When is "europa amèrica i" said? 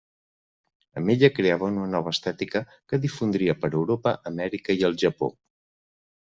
3.81-4.85